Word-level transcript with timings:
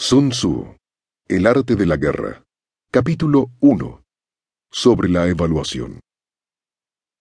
Sun 0.00 0.30
Tzu, 0.30 0.76
El 1.26 1.44
arte 1.44 1.74
de 1.74 1.84
la 1.84 1.96
guerra. 1.96 2.44
Capítulo 2.92 3.50
1. 3.58 4.04
Sobre 4.70 5.08
la 5.08 5.26
evaluación. 5.26 5.98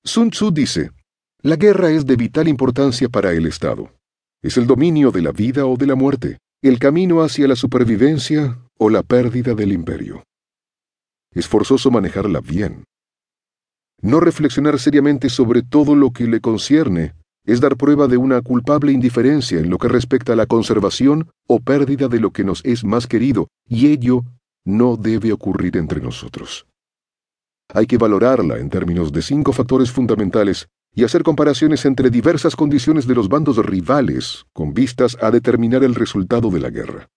Sun 0.03 0.29
Tzu 0.29 0.51
dice, 0.51 0.91
la 1.41 1.55
guerra 1.55 1.89
es 1.89 2.05
de 2.05 2.15
vital 2.15 2.47
importancia 2.47 3.09
para 3.09 3.31
el 3.31 3.47
Estado. 3.47 3.95
Es 4.43 4.57
el 4.57 4.67
dominio 4.67 5.09
de 5.09 5.23
la 5.23 5.31
vida 5.31 5.65
o 5.65 5.75
de 5.75 5.87
la 5.87 5.95
muerte, 5.95 6.37
el 6.61 6.77
camino 6.77 7.23
hacia 7.23 7.47
la 7.47 7.55
supervivencia 7.55 8.59
o 8.77 8.91
la 8.91 9.01
pérdida 9.01 9.55
del 9.55 9.71
imperio. 9.71 10.23
Es 11.31 11.47
forzoso 11.47 11.89
manejarla 11.89 12.41
bien. 12.41 12.83
No 14.03 14.19
reflexionar 14.19 14.77
seriamente 14.77 15.29
sobre 15.29 15.63
todo 15.63 15.95
lo 15.95 16.11
que 16.11 16.27
le 16.27 16.41
concierne 16.41 17.15
es 17.47 17.61
dar 17.61 17.77
prueba 17.77 18.07
de 18.07 18.17
una 18.17 18.41
culpable 18.41 18.91
indiferencia 18.91 19.57
en 19.59 19.69
lo 19.69 19.77
que 19.77 19.87
respecta 19.87 20.33
a 20.33 20.35
la 20.35 20.45
conservación 20.45 21.31
o 21.47 21.61
pérdida 21.61 22.09
de 22.09 22.19
lo 22.19 22.31
que 22.31 22.43
nos 22.43 22.63
es 22.65 22.83
más 22.83 23.07
querido, 23.07 23.47
y 23.65 23.87
ello 23.87 24.25
no 24.65 24.97
debe 24.97 25.31
ocurrir 25.31 25.77
entre 25.77 26.01
nosotros. 26.01 26.67
Hay 27.73 27.87
que 27.87 27.97
valorarla 27.97 28.59
en 28.59 28.69
términos 28.69 29.13
de 29.13 29.21
cinco 29.21 29.53
factores 29.53 29.91
fundamentales 29.91 30.67
y 30.93 31.05
hacer 31.05 31.23
comparaciones 31.23 31.85
entre 31.85 32.09
diversas 32.09 32.53
condiciones 32.55 33.07
de 33.07 33.15
los 33.15 33.29
bandos 33.29 33.57
rivales 33.65 34.45
con 34.51 34.73
vistas 34.73 35.17
a 35.21 35.31
determinar 35.31 35.85
el 35.85 35.95
resultado 35.95 36.49
de 36.49 36.59
la 36.59 36.69
guerra. 36.69 37.07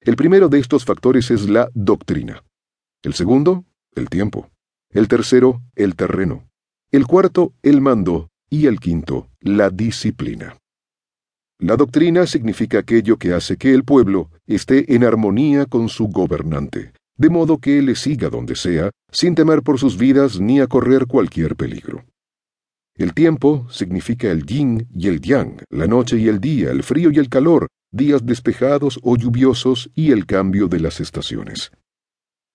El 0.00 0.16
primero 0.16 0.48
de 0.48 0.58
estos 0.58 0.84
factores 0.84 1.30
es 1.30 1.48
la 1.48 1.68
doctrina. 1.74 2.42
El 3.04 3.14
segundo, 3.14 3.64
el 3.94 4.08
tiempo. 4.08 4.50
El 4.90 5.06
tercero, 5.06 5.62
el 5.76 5.94
terreno. 5.94 6.48
El 6.90 7.06
cuarto, 7.06 7.52
el 7.62 7.80
mando 7.80 8.30
y 8.50 8.66
el 8.66 8.80
quinto, 8.80 9.27
la 9.40 9.70
disciplina. 9.70 10.56
La 11.60 11.76
doctrina 11.76 12.26
significa 12.26 12.78
aquello 12.78 13.16
que 13.16 13.32
hace 13.32 13.56
que 13.56 13.74
el 13.74 13.84
pueblo 13.84 14.30
esté 14.46 14.94
en 14.94 15.04
armonía 15.04 15.66
con 15.66 15.88
su 15.88 16.06
gobernante, 16.06 16.92
de 17.16 17.30
modo 17.30 17.58
que 17.58 17.82
le 17.82 17.96
siga 17.96 18.30
donde 18.30 18.54
sea, 18.54 18.90
sin 19.10 19.34
temer 19.34 19.62
por 19.62 19.78
sus 19.78 19.98
vidas 19.98 20.38
ni 20.38 20.60
a 20.60 20.68
correr 20.68 21.06
cualquier 21.06 21.56
peligro. 21.56 22.04
El 22.94 23.12
tiempo 23.14 23.66
significa 23.70 24.30
el 24.30 24.44
yin 24.44 24.88
y 24.94 25.08
el 25.08 25.20
yang, 25.20 25.62
la 25.70 25.86
noche 25.86 26.18
y 26.18 26.28
el 26.28 26.40
día, 26.40 26.70
el 26.70 26.82
frío 26.82 27.10
y 27.12 27.18
el 27.18 27.28
calor, 27.28 27.68
días 27.92 28.24
despejados 28.24 28.98
o 29.02 29.16
lluviosos 29.16 29.90
y 29.94 30.12
el 30.12 30.26
cambio 30.26 30.68
de 30.68 30.80
las 30.80 31.00
estaciones. 31.00 31.72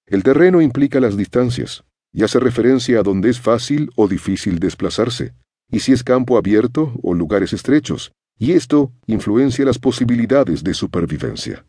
El 0.06 0.24
terreno 0.24 0.62
implica 0.62 1.00
las 1.00 1.18
distancias, 1.18 1.84
y 2.14 2.24
hace 2.24 2.40
referencia 2.40 3.00
a 3.00 3.04
donde 3.04 3.30
es 3.30 3.40
fácil 3.40 3.90
o 3.96 4.08
difícil 4.08 4.60
desplazarse, 4.60 5.34
y 5.70 5.80
si 5.80 5.94
es 5.94 6.04
campo 6.04 6.38
abierto 6.38 6.94
o 7.02 7.14
lugares 7.14 7.54
estrechos, 7.54 8.14
y 8.38 8.54
esto 8.54 8.92
influencia 9.08 9.66
las 9.66 9.80
posibilidades 9.80 10.64
de 10.64 10.74
supervivencia. 10.74 11.66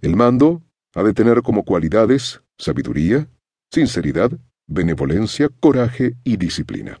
El 0.00 0.16
mando 0.16 0.62
ha 0.94 1.02
de 1.02 1.14
tener 1.14 1.42
como 1.42 1.64
cualidades 1.64 2.42
sabiduría, 2.58 3.28
sinceridad, 3.70 4.30
benevolencia, 4.66 5.48
coraje 5.60 6.14
y 6.24 6.36
disciplina. 6.36 7.00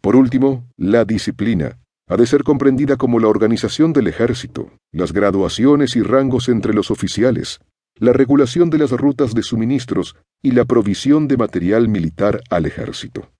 Por 0.00 0.16
último, 0.16 0.68
la 0.76 1.04
disciplina 1.04 1.78
ha 2.08 2.16
de 2.16 2.26
ser 2.26 2.42
comprendida 2.42 2.96
como 2.96 3.20
la 3.20 3.28
organización 3.28 3.92
del 3.92 4.08
ejército, 4.08 4.72
las 4.92 5.12
graduaciones 5.12 5.94
y 5.96 6.02
rangos 6.02 6.48
entre 6.48 6.74
los 6.74 6.90
oficiales, 6.90 7.60
la 7.96 8.12
regulación 8.12 8.70
de 8.70 8.78
las 8.78 8.90
rutas 8.90 9.34
de 9.34 9.42
suministros 9.42 10.16
y 10.42 10.52
la 10.52 10.64
provisión 10.64 11.28
de 11.28 11.36
material 11.36 11.88
militar 11.88 12.40
al 12.50 12.66
ejército. 12.66 13.30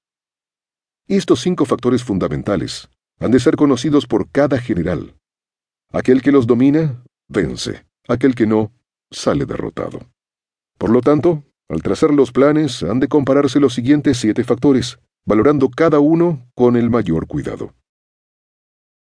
Estos 1.11 1.41
cinco 1.41 1.65
factores 1.65 2.05
fundamentales 2.05 2.89
han 3.19 3.33
de 3.33 3.41
ser 3.41 3.57
conocidos 3.57 4.07
por 4.07 4.31
cada 4.31 4.61
general. 4.61 5.17
Aquel 5.93 6.23
que 6.23 6.31
los 6.31 6.47
domina, 6.47 7.03
vence. 7.27 7.85
Aquel 8.07 8.37
que 8.37 8.47
no, 8.47 8.73
sale 9.11 9.45
derrotado. 9.45 9.99
Por 10.79 10.91
lo 10.91 11.01
tanto, 11.01 11.43
al 11.69 11.83
trazar 11.83 12.13
los 12.13 12.31
planes 12.31 12.85
han 12.85 13.01
de 13.01 13.09
compararse 13.09 13.59
los 13.59 13.75
siguientes 13.75 14.19
siete 14.19 14.45
factores, 14.45 15.01
valorando 15.27 15.69
cada 15.69 15.99
uno 15.99 16.49
con 16.55 16.77
el 16.77 16.91
mayor 16.91 17.27
cuidado. 17.27 17.75